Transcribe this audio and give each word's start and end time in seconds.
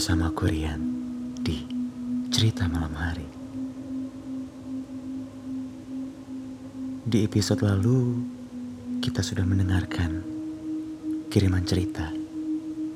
bersama 0.00 0.32
Korean 0.32 0.80
di 1.44 1.60
Cerita 2.32 2.64
Malam 2.64 2.96
Hari. 2.96 3.28
Di 7.04 7.28
episode 7.28 7.60
lalu, 7.60 8.24
kita 9.04 9.20
sudah 9.20 9.44
mendengarkan 9.44 10.24
kiriman 11.28 11.68
cerita 11.68 12.08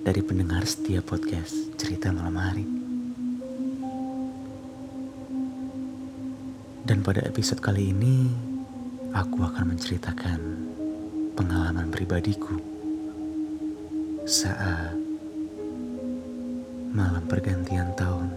dari 0.01 0.25
pendengar 0.25 0.65
setiap 0.65 1.13
podcast 1.13 1.77
Cerita 1.77 2.09
Malam 2.09 2.37
Hari. 2.41 2.67
Dan 6.89 7.05
pada 7.05 7.21
episode 7.29 7.61
kali 7.61 7.93
ini, 7.93 8.33
aku 9.13 9.45
akan 9.45 9.77
menceritakan 9.77 10.41
pengalaman 11.37 11.93
pribadiku 11.93 12.57
saat 14.25 15.04
malam 16.95 17.27
pergantian 17.27 17.91
tahun 17.99 18.31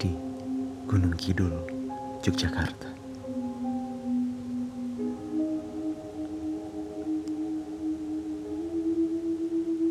di 0.00 0.08
Gunung 0.88 1.12
Kidul, 1.20 1.52
Yogyakarta. 2.24 2.88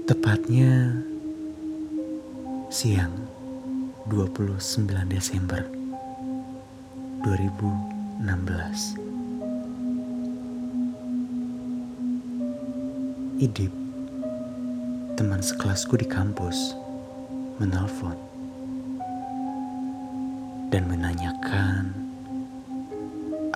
Tepatnya 0.10 0.90
siang 2.74 3.14
29 4.10 4.58
Desember 5.06 5.62
2016. 7.22 8.98
Idip, 13.38 13.70
teman 15.14 15.46
sekelasku 15.46 15.94
di 16.02 16.10
kampus, 16.10 16.87
menelpon 17.58 18.18
dan 20.70 20.84
menanyakan 20.86 21.90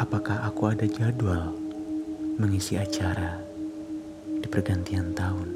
apakah 0.02 0.41
aku 0.49 0.73
ada 0.73 0.89
jadwal 0.89 1.53
mengisi 2.41 2.81
acara 2.81 3.38
di 4.41 4.47
pergantian 4.49 5.13
tahun. 5.13 5.49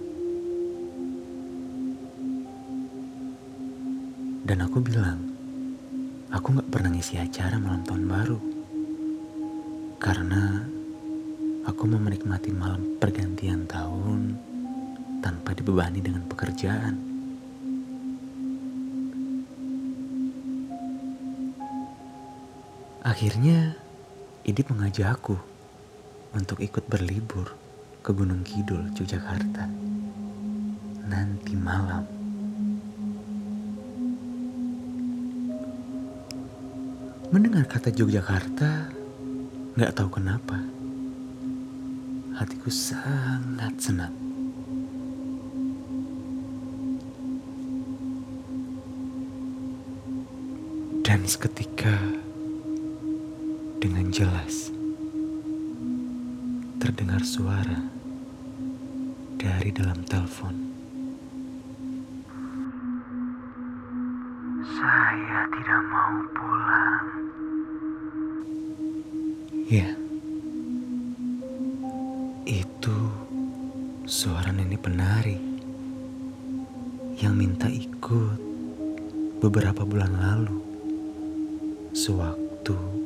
Dan 4.46 4.62
aku 4.62 4.78
bilang, 4.78 5.18
aku 6.30 6.54
gak 6.62 6.70
pernah 6.70 6.94
ngisi 6.94 7.18
acara 7.18 7.58
malam 7.58 7.82
tahun 7.82 8.06
baru. 8.06 8.40
Karena 9.98 10.62
aku 11.66 11.82
mau 11.90 11.98
menikmati 11.98 12.54
malam 12.54 13.02
pergantian 13.02 13.66
tahun 13.66 14.38
tanpa 15.26 15.58
dibebani 15.58 15.98
dengan 15.98 16.22
pekerjaan. 16.30 17.05
Akhirnya, 23.06 23.78
Idip 24.50 24.74
mengajak 24.74 25.22
aku 25.22 25.38
untuk 26.34 26.58
ikut 26.58 26.90
berlibur 26.90 27.54
ke 28.02 28.10
Gunung 28.10 28.42
Kidul, 28.42 28.90
Yogyakarta. 28.98 29.70
Nanti 31.06 31.54
malam. 31.54 32.02
Mendengar 37.30 37.70
kata 37.70 37.94
Yogyakarta, 37.94 38.90
gak 39.78 39.94
tahu 39.94 40.10
kenapa. 40.10 40.58
Hatiku 42.42 42.74
sangat 42.74 43.78
senang. 43.78 44.18
Dan 51.06 51.22
seketika 51.30 52.25
dengan 53.86 54.10
jelas 54.10 54.74
terdengar 56.82 57.22
suara 57.22 57.86
dari 59.38 59.70
dalam 59.70 60.02
telepon. 60.10 60.58
Saya 64.66 65.46
tidak 65.54 65.82
mau 65.86 66.18
pulang. 66.34 67.08
Ya, 69.70 69.94
itu 72.50 73.00
suara 74.10 74.50
nenek 74.50 74.82
penari 74.82 75.38
yang 77.22 77.38
minta 77.38 77.70
ikut 77.70 78.42
beberapa 79.46 79.86
bulan 79.86 80.10
lalu 80.18 80.58
sewaktu 81.94 83.05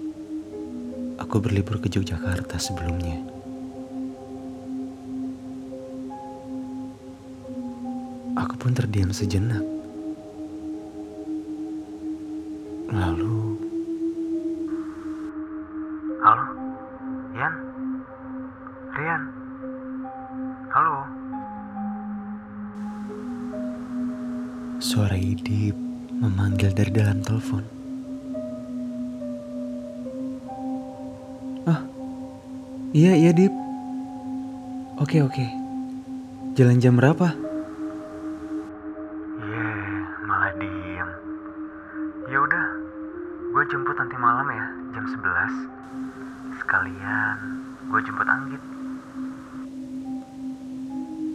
aku 1.29 1.45
berlibur 1.45 1.77
ke 1.77 1.93
Yogyakarta 1.93 2.57
sebelumnya. 2.57 3.21
Aku 8.33 8.57
pun 8.57 8.73
terdiam 8.73 9.13
sejenak. 9.13 9.78
Jam 36.99 37.15
berapa? 37.15 37.31
Iya, 39.39 39.55
yeah, 39.55 40.03
malah 40.27 40.51
diem. 40.59 41.09
Ya 42.27 42.37
udah, 42.43 42.65
gue 43.55 43.63
jemput 43.71 43.95
nanti 43.95 44.19
malam 44.19 44.43
ya, 44.51 44.67
jam 44.91 45.07
11. 45.07 46.59
Sekalian 46.59 47.35
gue 47.87 47.99
jemput 48.03 48.27
Anggit. 48.27 48.59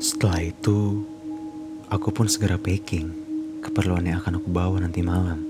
Setelah 0.05 0.41
itu, 0.45 1.01
aku 1.89 2.13
pun 2.13 2.29
segera 2.29 2.61
packing 2.61 3.09
keperluan 3.65 4.05
yang 4.05 4.21
akan 4.21 4.45
aku 4.45 4.49
bawa 4.53 4.77
nanti 4.85 5.01
malam. 5.01 5.41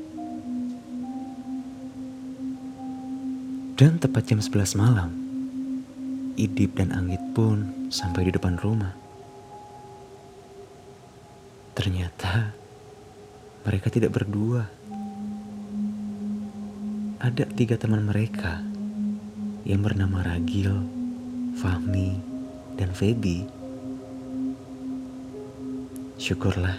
Dan 3.75 3.99
tepat 3.99 4.31
jam 4.31 4.39
11 4.39 4.79
malam, 4.79 5.11
Idip 6.39 6.79
dan 6.79 6.95
Anggit 6.95 7.35
pun 7.35 7.91
sampai 7.91 8.31
di 8.31 8.39
depan 8.39 8.63
rumah. 8.63 9.04
Ternyata 11.75 12.55
mereka 13.67 13.91
tidak 13.91 14.15
berdua. 14.15 14.71
Ada 17.19 17.51
tiga 17.51 17.75
teman 17.75 18.07
mereka 18.07 18.63
yang 19.67 19.83
bernama 19.83 20.23
Ragil, 20.23 20.71
Fahmi, 21.59 22.23
dan 22.79 22.95
Feby. 22.95 23.51
Syukurlah, 26.15 26.79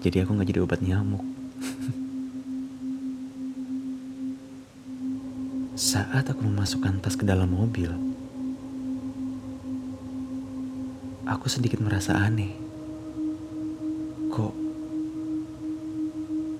jadi 0.00 0.24
aku 0.24 0.32
gak 0.38 0.48
jadi 0.48 0.64
obat 0.64 0.80
nyamuk. 0.80 1.20
Saat 5.92 6.30
aku 6.30 6.46
memasukkan 6.46 7.02
tas 7.04 7.20
ke 7.20 7.26
dalam 7.26 7.52
mobil, 7.52 7.92
aku 11.26 11.50
sedikit 11.50 11.82
merasa 11.82 12.14
aneh. 12.16 12.67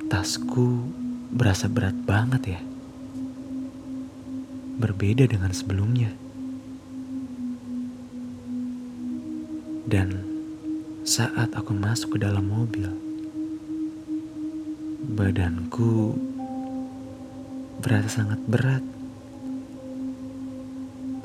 Tasku 0.09 0.89
berasa 1.29 1.69
berat 1.69 1.93
banget 2.09 2.57
ya? 2.57 2.61
Berbeda 4.81 5.29
dengan 5.29 5.53
sebelumnya. 5.53 6.09
Dan 9.89 10.25
saat 11.05 11.53
aku 11.53 11.77
masuk 11.77 12.17
ke 12.17 12.25
dalam 12.25 12.49
mobil, 12.49 12.89
badanku 15.13 16.17
berasa 17.85 18.25
sangat 18.25 18.41
berat. 18.49 18.85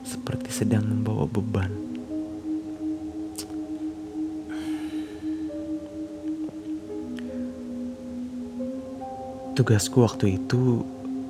Seperti 0.04 0.52
sedang 0.52 0.88
membawa 0.88 1.24
beban. 1.28 1.93
Tugasku 9.54 10.02
waktu 10.02 10.42
itu 10.42 10.82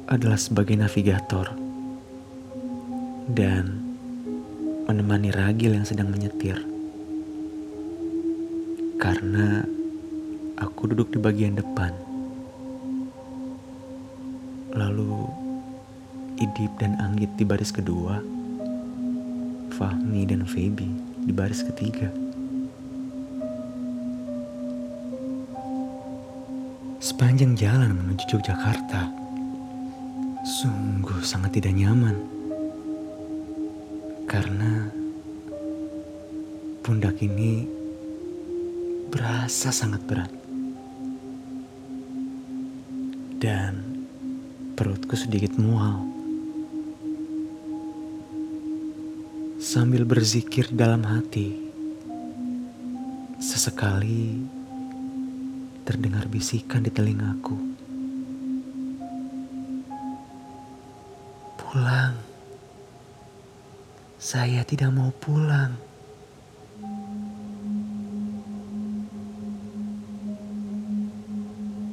adalah 0.08 0.40
sebagai 0.40 0.80
navigator 0.80 1.52
dan 3.28 3.84
menemani 4.88 5.32
Ragil 5.32 5.76
yang 5.76 5.88
sedang 5.88 6.08
menyetir. 6.08 6.60
Karena 8.96 9.68
Aku 10.64 10.88
duduk 10.88 11.12
di 11.12 11.20
bagian 11.20 11.60
depan. 11.60 11.92
Lalu 14.72 15.28
Idip 16.40 16.72
dan 16.80 16.96
Anggit 17.04 17.36
di 17.36 17.44
baris 17.44 17.74
kedua. 17.74 18.24
Fahmi 19.76 20.24
dan 20.24 20.48
Feby 20.48 20.88
di 21.26 21.34
baris 21.36 21.66
ketiga. 21.66 22.23
Sepanjang 27.24 27.56
jalan 27.56 27.96
menuju 27.96 28.36
Yogyakarta, 28.36 29.08
sungguh 30.44 31.24
sangat 31.24 31.56
tidak 31.56 31.72
nyaman. 31.72 32.20
Karena 34.28 34.92
pundak 36.84 37.16
ini 37.24 37.64
berasa 39.08 39.72
sangat 39.72 40.04
berat. 40.04 40.28
Dan 43.40 44.04
perutku 44.76 45.16
sedikit 45.16 45.56
mual. 45.56 46.04
Sambil 49.64 50.04
berzikir 50.04 50.68
dalam 50.76 51.08
hati, 51.08 51.56
sesekali 53.40 54.44
terdengar 55.84 56.32
bisikan 56.32 56.80
di 56.80 56.92
telingaku. 56.92 57.60
Pulang. 61.60 62.16
Saya 64.16 64.64
tidak 64.64 64.96
mau 64.96 65.12
pulang. 65.12 65.76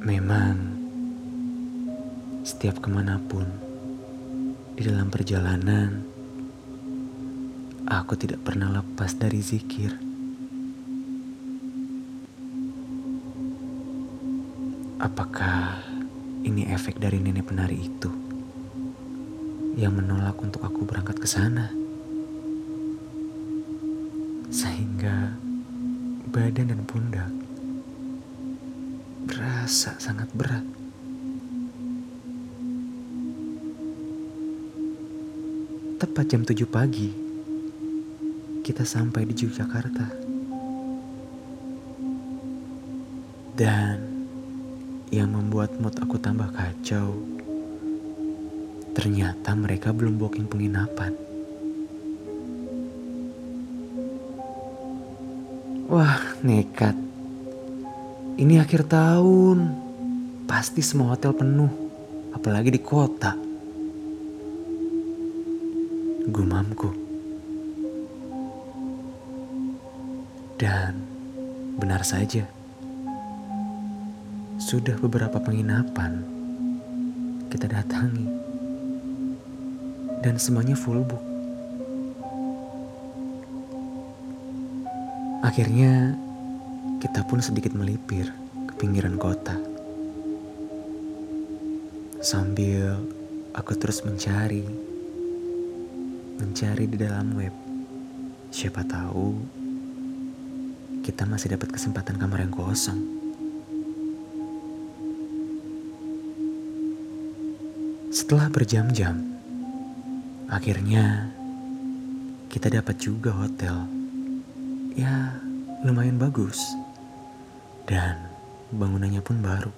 Memang, 0.01 0.57
setiap 2.41 2.79
ke 2.79 2.89
mana 2.89 3.19
pun 3.21 3.45
di 4.73 4.87
dalam 4.87 5.11
perjalanan, 5.11 6.01
aku 7.85 8.15
tidak 8.17 8.41
pernah 8.41 8.81
lepas 8.81 9.13
dari 9.19 9.43
zikir. 9.43 10.10
Apakah 15.01 15.81
ini 16.45 16.69
efek 16.69 17.01
dari 17.01 17.17
nenek 17.17 17.49
penari 17.49 17.89
itu 17.89 18.13
yang 19.73 19.97
menolak 19.97 20.37
untuk 20.37 20.61
aku 20.61 20.85
berangkat 20.85 21.17
ke 21.17 21.25
sana? 21.25 21.73
Sehingga 24.53 25.33
badan 26.29 26.69
dan 26.69 26.85
pundak 26.85 27.33
berasa 29.25 29.97
sangat 29.97 30.29
berat. 30.37 30.61
Tepat 35.97 36.25
jam 36.29 36.45
7 36.45 36.61
pagi, 36.69 37.09
kita 38.61 38.85
sampai 38.85 39.25
di 39.25 39.33
Yogyakarta. 39.33 40.05
Dan 43.57 44.00
yang 45.11 45.35
membuat 45.35 45.75
mood 45.75 45.91
aku 45.99 46.15
tambah 46.15 46.47
kacau, 46.55 47.19
ternyata 48.95 49.51
mereka 49.59 49.91
belum 49.91 50.15
booking 50.15 50.47
penginapan. 50.47 51.11
Wah, 55.91 56.23
nekat. 56.39 56.95
Ini 58.39 58.63
akhir 58.63 58.87
tahun. 58.87 59.75
Pasti 60.47 60.79
semua 60.79 61.11
hotel 61.11 61.35
penuh. 61.35 61.67
Apalagi 62.31 62.71
di 62.71 62.79
kota. 62.79 63.35
Gumamku. 66.31 66.95
Dan 70.55 70.95
benar 71.75 72.07
saja. 72.07 72.60
Sudah 74.71 74.95
beberapa 74.95 75.35
penginapan 75.35 76.23
kita 77.51 77.67
datangi. 77.67 78.23
Dan 80.23 80.39
semuanya 80.39 80.79
full 80.79 81.03
book. 81.03 81.19
Akhirnya 85.43 86.15
kita 87.03 87.27
pun 87.27 87.43
sedikit 87.43 87.75
melipir 87.75 88.31
ke 88.71 88.73
pinggiran 88.79 89.19
kota. 89.19 89.59
Sambil 92.23 92.95
aku 93.51 93.75
terus 93.75 93.99
mencari, 94.07 94.63
mencari 96.39 96.87
di 96.87 96.95
dalam 96.95 97.35
web. 97.35 97.51
Siapa 98.55 98.87
tahu 98.87 99.35
kita 101.03 101.27
masih 101.27 101.59
dapat 101.59 101.75
kesempatan 101.75 102.15
kamar 102.15 102.47
yang 102.47 102.55
kosong. 102.55 103.20
Setelah 108.31 108.47
berjam-jam, 108.47 109.19
akhirnya 110.47 111.35
kita 112.47 112.71
dapat 112.71 112.95
juga 112.95 113.35
hotel. 113.35 113.75
Ya, 114.95 115.35
lumayan 115.83 116.15
bagus. 116.15 116.63
Dan 117.83 118.31
bangunannya 118.71 119.19
pun 119.19 119.35
baru. 119.43 119.75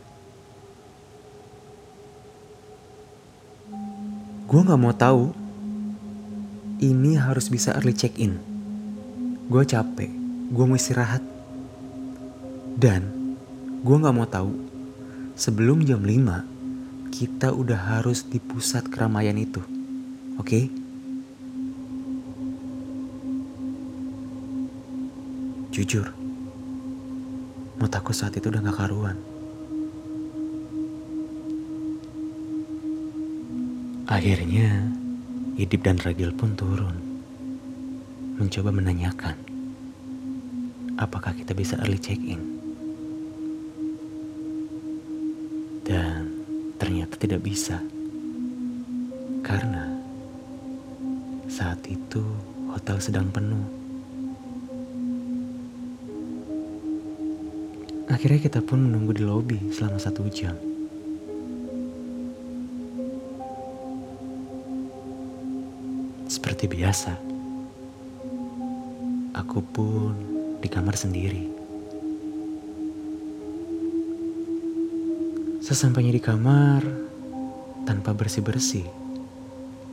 Gue 4.45 4.61
gak 4.61 4.77
mau 4.77 4.94
tahu. 4.94 5.33
Ini 6.77 7.25
harus 7.25 7.50
bisa 7.50 7.73
early 7.73 7.97
check-in. 7.97 8.38
Gue 9.50 9.65
capek. 9.65 10.13
Gue 10.53 10.65
mau 10.69 10.77
istirahat. 10.77 11.25
Dan 12.77 13.33
gue 13.81 13.98
gak 13.98 14.13
mau 14.13 14.29
tahu. 14.29 14.53
Sebelum 15.33 15.81
jam 15.89 16.05
5, 16.05 16.52
kita 17.13 17.53
udah 17.53 17.77
harus 17.77 18.25
di 18.25 18.41
pusat 18.41 18.89
keramaian 18.89 19.38
itu. 19.38 19.62
Oke? 20.41 20.50
Okay? 20.50 20.63
Jujur, 25.70 26.10
Mood 27.77 27.93
aku 27.93 28.13
saat 28.13 28.34
itu 28.34 28.50
udah 28.50 28.65
gak 28.65 28.77
karuan. 28.82 29.17
Akhirnya, 34.10 34.89
Idip 35.58 35.86
dan 35.86 36.01
Ragil 36.01 36.34
pun 36.34 36.58
turun. 36.58 36.98
Mencoba 38.41 38.74
menanyakan, 38.74 39.38
apakah 40.98 41.34
kita 41.38 41.53
bisa 41.53 41.77
early 41.82 42.01
check-in. 42.01 42.62
Tidak 47.24 47.39
bisa. 47.39 47.80
Karena 49.39 49.88
saat 51.48 51.80
itu 51.88 52.20
hotel 52.68 53.00
sedang 53.00 53.32
penuh. 53.32 53.63
Akhirnya 58.12 58.44
kita 58.44 58.60
pun 58.60 58.84
menunggu 58.84 59.15
di 59.15 59.24
lobi 59.24 59.56
selama 59.72 60.03
satu 60.03 60.27
jam. 60.27 60.51
Seperti 66.27 66.68
biasa, 66.68 67.15
aku 69.32 69.63
pun 69.63 70.12
di 70.60 70.68
kamar 70.68 71.00
sendiri. 71.00 71.48
Sesampainya 75.63 76.12
di 76.12 76.20
kamar, 76.20 77.02
tanpa 77.84 78.16
bersih-bersih, 78.16 78.88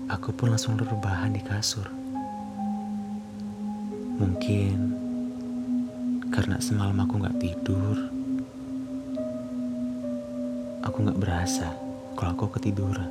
aku 0.07 0.31
pun 0.31 0.55
langsung 0.55 0.79
rebahan 0.79 1.35
di 1.35 1.43
kasur. 1.43 1.91
Mungkin 4.23 4.77
karena 6.31 6.63
semalam 6.63 6.95
aku 7.03 7.19
gak 7.19 7.39
tidur, 7.43 7.97
aku 10.87 10.97
gak 11.03 11.19
berasa 11.19 11.75
kalau 12.15 12.39
aku 12.39 12.47
ketiduran. 12.59 13.11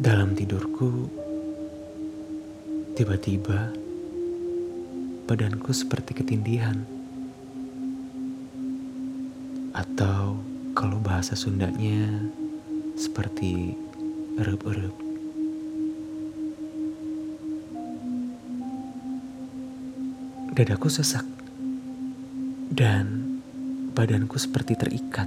Dalam 0.00 0.32
tidurku, 0.32 1.08
tiba-tiba 2.96 3.72
badanku 5.28 5.72
seperti 5.72 6.16
ketindihan. 6.16 6.99
Atau 9.72 10.40
kalau 10.74 10.98
bahasa 11.02 11.34
Sundanya 11.34 12.26
seperti 12.94 13.74
erup-erup. 14.38 15.10
dadaku 20.60 20.92
sesak 20.92 21.24
dan 22.68 23.40
badanku 23.96 24.36
seperti 24.36 24.76
terikat. 24.76 25.24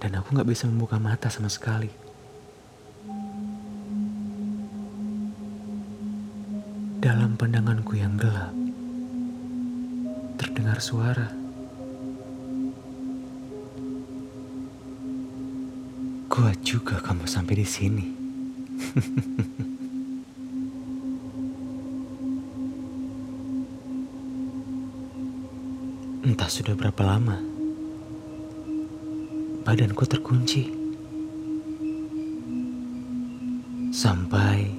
Dan 0.00 0.16
aku 0.16 0.32
gak 0.32 0.48
bisa 0.48 0.64
membuka 0.64 0.96
mata 0.96 1.28
sama 1.28 1.52
sekali. 1.52 2.09
Terdengar 10.80 10.88
suara. 10.88 11.28
Kuat 16.32 16.56
juga 16.64 16.96
kamu 17.04 17.28
sampai 17.28 17.60
di 17.60 17.68
sini. 17.68 18.08
Entah 26.24 26.48
sudah 26.48 26.72
berapa 26.76 27.02
lama, 27.04 27.36
badanku 29.68 30.08
terkunci. 30.08 30.80
Sampai 33.90 34.70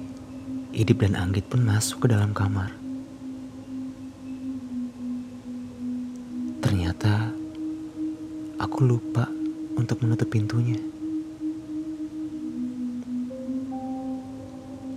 Idip 0.72 1.04
dan 1.04 1.12
Anggit 1.14 1.46
pun 1.52 1.60
masuk 1.62 2.08
ke 2.08 2.16
dalam 2.16 2.32
kamar. 2.32 2.81
Aku 8.82 8.98
lupa 8.98 9.30
untuk 9.78 10.02
menutup 10.02 10.26
pintunya. 10.26 10.74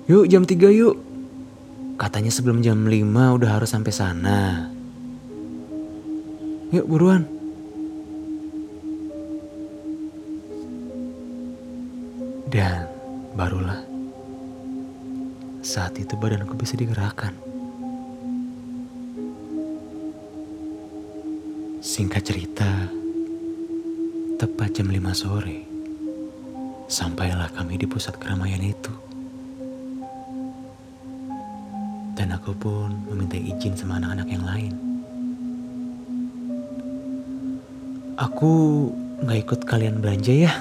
Yuk 0.09 0.25
jam 0.25 0.41
3 0.41 0.73
yuk. 0.73 0.97
Katanya 2.01 2.33
sebelum 2.33 2.65
jam 2.65 2.81
5 2.81 3.37
udah 3.37 3.61
harus 3.61 3.69
sampai 3.69 3.93
sana. 3.93 4.73
Yuk 6.73 6.89
buruan. 6.89 7.29
Dan 12.49 12.89
barulah 13.37 13.85
saat 15.61 15.93
itu 16.01 16.17
badanku 16.17 16.57
bisa 16.57 16.73
digerakkan. 16.73 17.37
Singkat 21.85 22.23
cerita, 22.25 23.04
tepat 24.35 24.75
jam 24.75 24.91
5 24.91 24.99
sore, 25.15 25.63
sampailah 26.91 27.47
kami 27.55 27.79
di 27.79 27.87
pusat 27.87 28.19
keramaian 28.19 28.59
itu. 28.59 28.91
Dan 32.19 32.35
aku 32.35 32.51
pun 32.51 32.91
meminta 33.07 33.39
izin 33.39 33.79
sama 33.79 33.95
anak-anak 33.95 34.27
yang 34.27 34.43
lain. 34.43 34.73
Aku 38.19 38.91
gak 39.23 39.39
ikut 39.39 39.59
kalian 39.67 40.03
belanja 40.03 40.31
ya. 40.35 40.51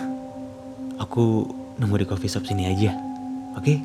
Aku 1.02 1.46
nunggu 1.78 2.02
di 2.02 2.06
coffee 2.06 2.30
shop 2.30 2.46
sini 2.46 2.70
aja. 2.70 2.94
Oke? 3.58 3.82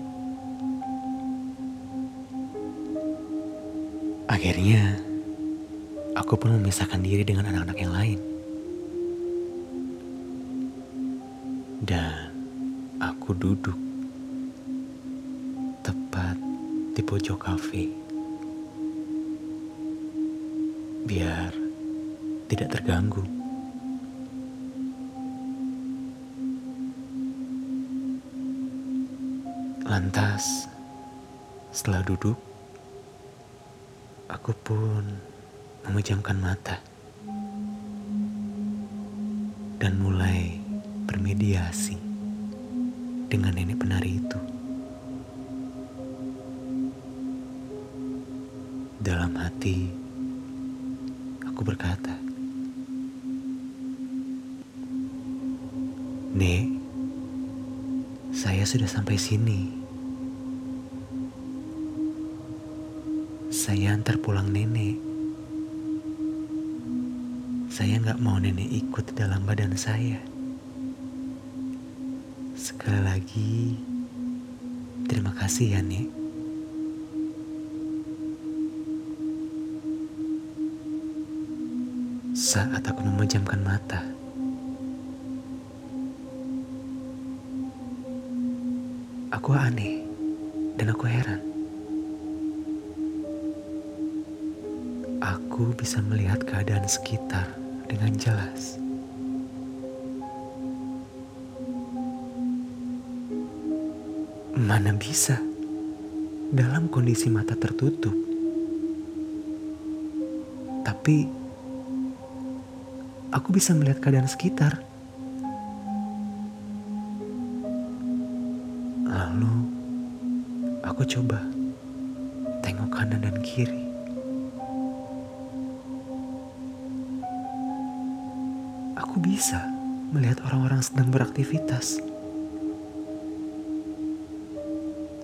Akhirnya, 4.29 5.01
aku 6.13 6.37
pun 6.37 6.53
memisahkan 6.61 7.01
diri 7.01 7.25
dengan 7.25 7.49
anak-anak 7.49 7.77
yang 7.81 7.93
lain. 7.93 8.38
Dan 11.89 12.29
aku 13.01 13.33
duduk 13.33 13.73
tepat 15.81 16.37
di 16.93 17.01
pojok 17.01 17.49
kafe. 17.49 17.89
Biar 21.09 21.49
tidak 22.45 22.77
terganggu. 22.77 23.25
Lantas, 29.89 30.69
setelah 31.73 32.05
duduk, 32.05 32.37
aku 34.29 34.53
pun 34.61 35.17
memejamkan 35.89 36.37
mata 36.37 36.77
dan 39.81 39.97
mulai 39.97 40.38
bermediasi 41.59 41.99
dengan 43.27 43.51
nenek 43.51 43.83
penari 43.83 44.15
itu. 44.15 44.39
Dalam 49.03 49.35
hati, 49.35 49.91
aku 51.43 51.61
berkata, 51.67 52.15
"Nek, 56.31 56.63
saya 58.31 58.63
sudah 58.63 58.87
sampai 58.87 59.19
sini." 59.19 59.75
Saya 63.51 63.91
antar 63.91 64.15
pulang 64.23 64.47
nenek. 64.55 64.95
Saya 67.67 67.99
nggak 67.99 68.23
mau 68.23 68.39
nenek 68.39 68.71
ikut 68.71 69.11
dalam 69.19 69.43
badan 69.43 69.75
saya. 69.75 70.38
Sekali 72.79 73.03
lagi, 73.03 73.75
terima 75.11 75.35
kasih 75.35 75.75
ya, 75.75 75.83
Nek. 75.83 76.07
Saat 82.31 82.79
aku 82.87 83.03
memejamkan 83.03 83.59
mata, 83.67 83.99
aku 89.35 89.51
aneh 89.59 90.07
dan 90.79 90.95
aku 90.95 91.03
heran. 91.03 91.43
Aku 95.19 95.75
bisa 95.75 95.99
melihat 95.99 96.47
keadaan 96.47 96.87
sekitar 96.87 97.43
dengan 97.91 98.15
jelas. 98.15 98.79
Mana 104.59 104.91
bisa 104.91 105.39
dalam 106.51 106.91
kondisi 106.91 107.31
mata 107.31 107.55
tertutup, 107.55 108.11
tapi 110.83 111.23
aku 113.31 113.55
bisa 113.55 113.71
melihat 113.71 114.03
keadaan 114.03 114.27
sekitar. 114.27 114.88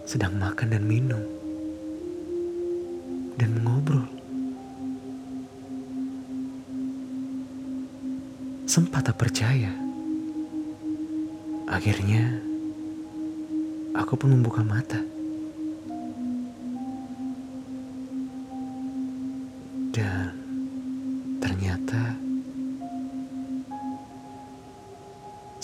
Sedang 0.05 0.37
makan 0.37 0.69
dan 0.69 0.83
minum, 0.85 1.21
dan 3.41 3.49
mengobrol. 3.57 4.05
Sempat 8.69 9.09
tak 9.09 9.17
percaya. 9.17 9.73
Akhirnya, 11.65 12.37
aku 13.97 14.13
pun 14.13 14.37
membuka 14.37 14.61
mata. 14.61 15.01
Dan 19.95 20.35
ternyata 21.39 22.25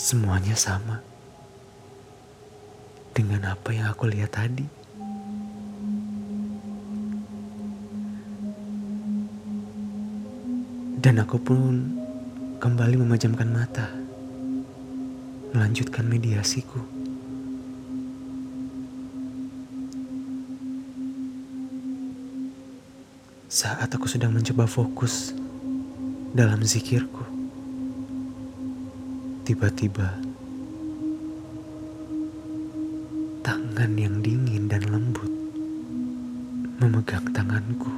Semuanya 0.02 0.58
sama 0.58 1.11
dengan 3.22 3.54
apa 3.54 3.70
yang 3.70 3.86
aku 3.86 4.10
lihat 4.10 4.34
tadi. 4.34 4.66
Dan 10.98 11.22
aku 11.22 11.38
pun 11.38 11.94
kembali 12.58 12.98
memejamkan 12.98 13.46
mata, 13.46 13.86
melanjutkan 15.54 16.06
mediasiku. 16.06 16.82
Saat 23.46 23.94
aku 23.94 24.10
sedang 24.10 24.34
mencoba 24.34 24.66
fokus 24.66 25.30
dalam 26.34 26.62
zikirku, 26.66 27.32
Tiba-tiba, 29.42 30.21
tanganku. 37.52 37.92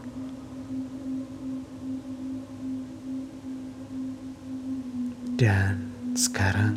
Dan 5.39 5.95
sekarang 6.19 6.75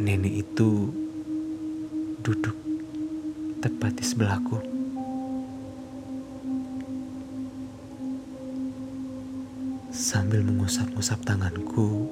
nenek 0.00 0.48
itu 0.48 0.88
duduk 2.24 2.56
tepat 3.60 4.00
di 4.00 4.04
sebelahku. 4.08 4.56
Sambil 9.92 10.40
mengusap-ngusap 10.40 11.20
tanganku, 11.28 12.08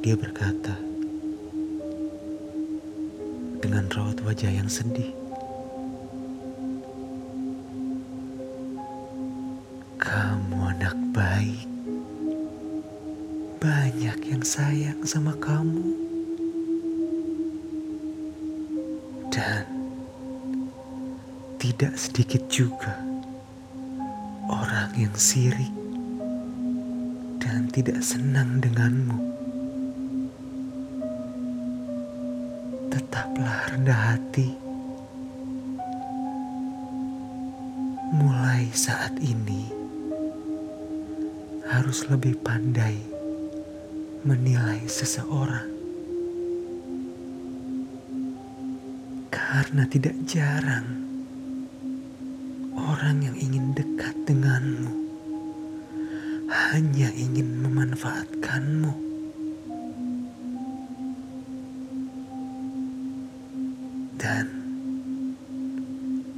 dia 0.00 0.16
berkata 0.16 0.72
dengan 3.60 3.92
raut 3.92 4.16
wajah 4.24 4.48
yang 4.48 4.72
sedih. 4.72 5.23
Sayang 14.54 15.02
sama 15.02 15.34
kamu. 15.42 15.98
Dan 19.26 19.66
tidak 21.58 21.98
sedikit 21.98 22.38
juga 22.46 22.94
orang 24.46 24.94
yang 24.94 25.10
sirik 25.18 25.74
dan 27.42 27.66
tidak 27.74 27.98
senang 27.98 28.62
denganmu. 28.62 29.18
Tetaplah 32.94 33.74
rendah 33.74 34.14
hati. 34.14 34.54
Mulai 38.14 38.70
saat 38.70 39.18
ini 39.18 39.66
harus 41.66 42.06
lebih 42.06 42.38
pandai 42.38 43.13
menilai 44.24 44.80
seseorang. 44.88 45.68
Karena 49.28 49.84
tidak 49.84 50.16
jarang 50.24 51.04
orang 52.72 53.20
yang 53.20 53.36
ingin 53.36 53.76
dekat 53.76 54.16
denganmu 54.24 54.96
hanya 56.48 57.12
ingin 57.12 57.60
memanfaatkanmu. 57.68 58.96
Dan 64.16 64.46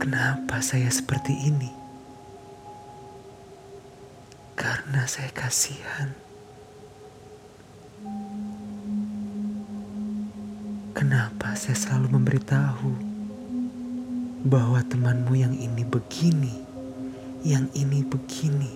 kenapa 0.03 0.59
saya 0.59 0.91
seperti 0.91 1.39
ini? 1.39 1.71
Karena 4.59 5.07
saya 5.07 5.31
kasihan. 5.31 6.26
Saya 11.57 11.73
selalu 11.73 12.21
memberitahu 12.21 12.93
bahwa 14.45 14.79
temanmu 14.85 15.33
yang 15.35 15.57
ini 15.57 15.83
begini, 15.89 16.53
yang 17.41 17.65
ini 17.73 18.05
begini? 18.05 18.73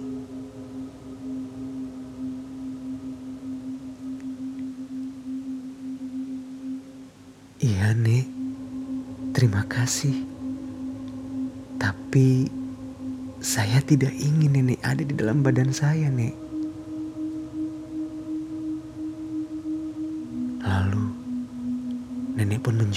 Iya, 7.61 7.93
Nek. 7.93 8.27
Terima 9.37 9.69
kasih. 9.69 10.17
Tapi 11.77 12.49
saya 13.45 13.85
tidak 13.85 14.17
ingin 14.17 14.57
nenek 14.57 14.81
ada 14.81 15.05
di 15.05 15.13
dalam 15.13 15.45
badan 15.45 15.69
saya, 15.69 16.09
Nek. 16.09 16.50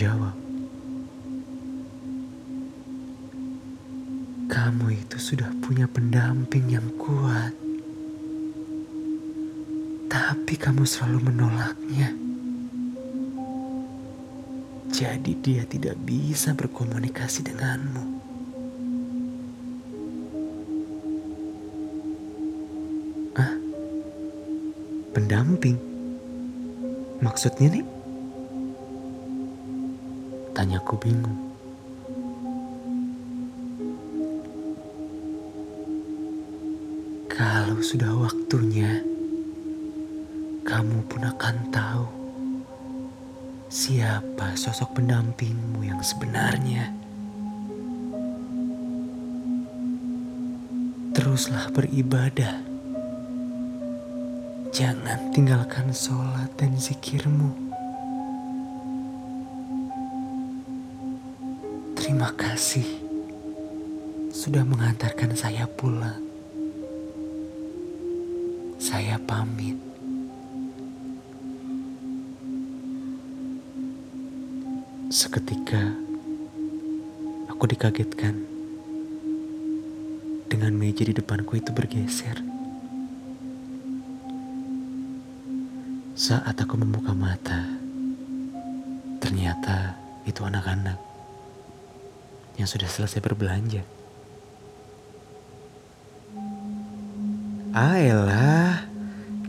Menjawab, 0.03 0.35
"Kamu 4.51 4.91
itu 4.91 5.15
sudah 5.15 5.47
punya 5.63 5.87
pendamping 5.87 6.75
yang 6.75 6.83
kuat, 6.99 7.55
tapi 10.11 10.59
kamu 10.59 10.83
selalu 10.83 11.31
menolaknya." 11.31 12.11
Jadi 14.91 15.39
dia 15.39 15.63
tidak 15.63 15.95
bisa 16.03 16.51
berkomunikasi 16.51 17.47
denganmu. 17.47 18.03
Ah, 23.39 23.55
pendamping? 25.15 25.79
Maksudnya 27.23 27.79
nih? 27.79 27.92
Tanyaku 30.63 30.95
bingung. 30.95 31.51
Kalau 37.27 37.83
sudah 37.83 38.07
waktunya, 38.15 39.03
kamu 40.63 41.03
pun 41.11 41.27
akan 41.27 41.67
tahu 41.67 42.07
siapa 43.67 44.55
sosok 44.55 45.03
pendampingmu 45.03 45.83
yang 45.83 45.99
sebenarnya. 45.99 46.95
Teruslah 51.11 51.75
beribadah. 51.75 52.63
Jangan 54.71 55.27
tinggalkan 55.35 55.91
sholat 55.91 56.55
dan 56.55 56.79
zikirmu. 56.79 57.62
Terima 62.23 62.55
kasih 62.55 62.87
sudah 64.31 64.63
mengantarkan 64.63 65.35
saya 65.35 65.67
pulang. 65.67 66.23
Saya 68.79 69.19
pamit. 69.19 69.75
Seketika 75.11 75.83
aku 77.51 77.67
dikagetkan 77.67 78.39
dengan 80.47 80.79
meja 80.79 81.03
di 81.03 81.11
depanku 81.11 81.59
itu 81.59 81.75
bergeser. 81.75 82.39
Saat 86.15 86.55
aku 86.55 86.79
membuka 86.79 87.11
mata, 87.11 87.67
ternyata 89.19 89.99
itu 90.23 90.39
anak-anak 90.39 91.12
yang 92.57 92.69
sudah 92.69 92.85
selesai 92.85 93.19
berbelanja. 93.21 93.81
Ayolah, 97.73 98.85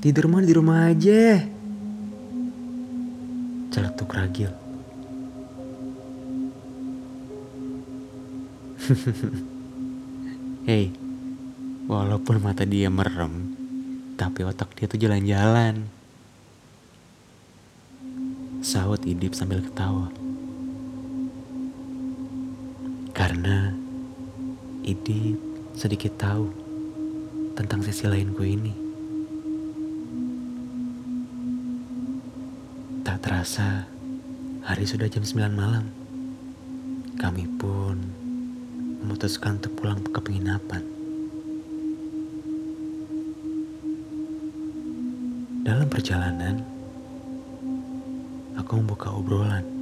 tidur 0.01 0.33
mah 0.33 0.41
di 0.41 0.53
rumah 0.57 0.89
aja. 0.89 1.45
Celetuk 3.69 4.09
ragil. 4.17 4.49
Hei, 10.69 10.93
walaupun 11.85 12.41
mata 12.41 12.65
dia 12.65 12.89
merem, 12.89 13.53
tapi 14.17 14.41
otak 14.45 14.73
dia 14.77 14.89
tuh 14.89 14.97
jalan-jalan. 14.97 15.85
Sahut 18.65 19.05
Idip 19.05 19.37
sambil 19.37 19.61
ketawa. 19.61 20.09
Karena 23.35 23.67
Idip 24.87 25.35
sedikit 25.75 26.15
tahu 26.23 26.55
tentang 27.59 27.83
sisi 27.83 28.07
lainku 28.07 28.47
ini. 28.47 28.71
Tak 33.03 33.27
terasa, 33.27 33.91
hari 34.63 34.87
sudah 34.87 35.11
jam 35.11 35.27
9 35.27 35.51
malam. 35.51 35.91
Kami 37.19 37.51
pun 37.59 37.99
memutuskan 39.03 39.59
untuk 39.59 39.83
pulang 39.83 39.99
ke 39.99 40.21
penginapan. 40.23 40.87
Dalam 45.67 45.91
perjalanan, 45.91 46.63
aku 48.55 48.79
membuka 48.79 49.11
obrolan. 49.11 49.74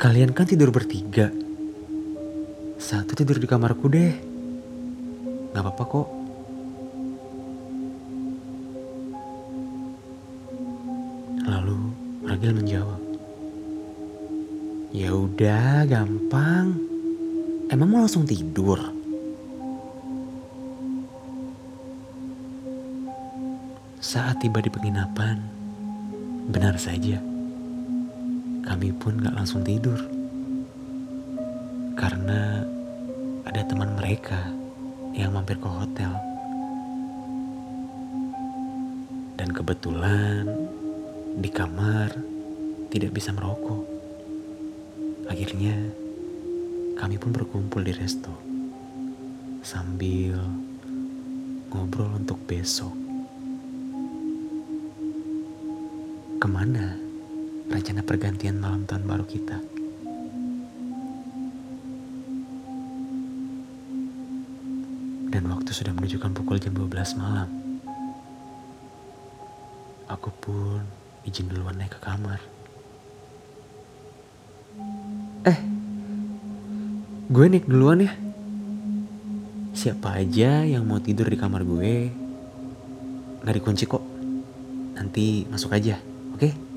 Kalian 0.00 0.32
kan 0.32 0.48
tidur 0.48 0.72
bertiga. 0.72 1.28
Satu 2.80 3.12
tidur 3.12 3.36
di 3.36 3.44
kamarku 3.44 3.84
deh. 3.92 4.16
Gak 5.52 5.60
apa-apa 5.60 5.84
kok. 5.84 6.08
Lalu 11.44 11.78
Ragil 12.24 12.52
menjawab. 12.56 13.00
Ya 14.96 15.12
udah, 15.12 15.84
gampang. 15.84 16.80
Emang 17.68 17.88
mau 17.92 18.00
langsung 18.00 18.24
tidur? 18.24 18.80
Saat 24.00 24.40
tiba 24.40 24.64
di 24.64 24.72
penginapan, 24.72 25.44
benar 26.48 26.80
saja, 26.80 27.20
kami 28.70 28.94
pun 28.94 29.18
gak 29.18 29.34
langsung 29.34 29.66
tidur. 29.66 29.98
Karena 31.98 32.62
ada 33.42 33.66
teman 33.66 33.98
mereka 33.98 34.46
yang 35.10 35.34
mampir 35.34 35.58
ke 35.58 35.66
hotel. 35.66 36.14
Dan 39.34 39.50
kebetulan 39.50 40.46
di 41.34 41.50
kamar 41.50 42.14
tidak 42.94 43.10
bisa 43.10 43.34
merokok. 43.34 43.82
Akhirnya 45.26 45.74
kami 46.94 47.18
pun 47.18 47.34
berkumpul 47.34 47.82
di 47.82 47.90
resto 47.90 48.30
sambil 49.66 50.38
ngobrol 51.74 52.22
untuk 52.22 52.38
besok. 52.46 52.94
Ke 56.38 56.46
mana 56.46 57.09
rencana 57.70 58.02
pergantian 58.02 58.58
malam 58.58 58.82
tahun 58.82 59.06
baru 59.06 59.24
kita? 59.24 59.56
Dan 65.30 65.46
waktu 65.46 65.70
sudah 65.70 65.94
menunjukkan 65.94 66.34
pukul 66.34 66.58
jam 66.58 66.74
12 66.74 67.14
malam. 67.22 67.46
Aku 70.10 70.34
pun 70.42 70.82
izin 71.22 71.46
duluan 71.46 71.78
naik 71.78 71.94
ke 71.94 72.00
kamar. 72.02 72.42
Eh, 75.46 75.58
gue 77.30 77.46
naik 77.46 77.70
duluan 77.70 78.02
ya. 78.02 78.12
Siapa 79.70 80.18
aja 80.18 80.66
yang 80.66 80.82
mau 80.82 80.98
tidur 80.98 81.30
di 81.30 81.38
kamar 81.38 81.62
gue, 81.62 82.10
gak 83.46 83.54
dikunci 83.54 83.86
kok. 83.86 84.02
Nanti 84.98 85.46
masuk 85.46 85.70
aja, 85.72 85.96
oke? 86.34 86.50
Dan 86.50 86.69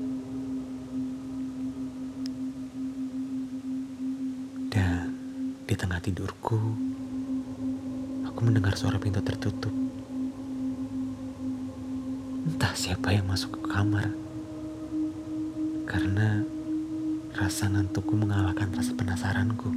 di 5.74 5.82
tengah 5.82 5.98
tidurku, 5.98 6.54
aku 8.30 8.40
mendengar 8.46 8.78
suara 8.78 8.94
pintu 8.94 9.18
tertutup. 9.26 9.74
Entah 12.46 12.70
siapa 12.78 13.10
yang 13.10 13.26
masuk 13.26 13.58
ke 13.58 13.74
kamar. 13.74 14.06
Karena 15.90 16.46
rasa 17.34 17.66
ngantukku 17.74 18.14
mengalahkan 18.14 18.70
rasa 18.70 18.94
penasaranku. 18.94 19.74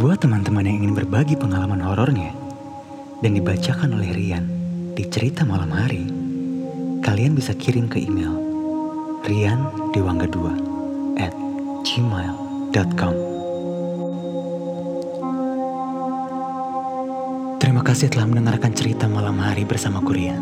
Buat 0.00 0.24
teman-teman 0.24 0.64
yang 0.64 0.80
ingin 0.80 0.96
berbagi 0.96 1.36
pengalaman 1.36 1.84
horornya 1.84 2.32
dan 3.20 3.36
dibacakan 3.36 4.00
oleh 4.00 4.16
Rian 4.16 4.48
di 4.96 5.04
cerita 5.12 5.44
malam 5.44 5.68
hari, 5.76 6.08
kalian 7.04 7.36
bisa 7.36 7.52
kirim 7.52 7.84
ke 7.84 8.00
email 8.00 8.32
riandiwangga2 9.28 10.36
at 11.20 11.36
gmail.com 11.86 12.45
Terima 17.56 17.80
kasih 17.80 18.12
telah 18.12 18.28
mendengarkan 18.28 18.76
cerita 18.76 19.08
malam 19.08 19.40
hari 19.40 19.64
bersama 19.64 20.04
Rian. 20.04 20.36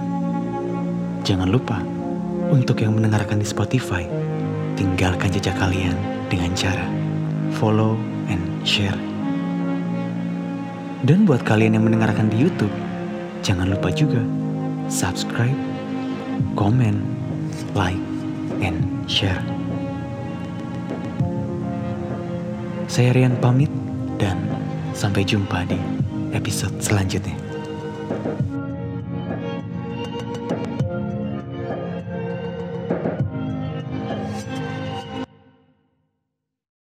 Jangan 1.22 1.46
lupa, 1.46 1.78
untuk 2.50 2.82
yang 2.82 2.98
mendengarkan 2.98 3.38
di 3.38 3.46
Spotify, 3.46 4.02
tinggalkan 4.74 5.30
jejak 5.30 5.54
kalian 5.62 5.94
dengan 6.26 6.50
cara 6.58 6.82
follow 7.54 7.94
and 8.26 8.42
share. 8.66 8.98
Dan 11.06 11.30
buat 11.30 11.46
kalian 11.46 11.78
yang 11.78 11.86
mendengarkan 11.86 12.34
di 12.34 12.42
YouTube, 12.42 12.74
jangan 13.46 13.70
lupa 13.70 13.94
juga 13.94 14.18
subscribe, 14.90 15.54
komen, 16.58 16.98
like, 17.78 18.02
and 18.58 18.82
share. 19.06 19.53
Saya 22.94 23.10
Rian 23.10 23.34
pamit 23.42 23.74
dan 24.22 24.38
sampai 24.94 25.26
jumpa 25.26 25.66
di 25.66 25.74
episode 26.30 26.78
selanjutnya. 26.78 27.43